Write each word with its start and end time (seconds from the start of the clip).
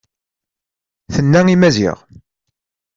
Tenna 1.13 1.39
i 1.53 1.55
Maziɣ. 1.57 1.97